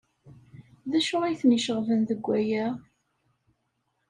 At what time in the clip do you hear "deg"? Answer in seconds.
2.09-2.21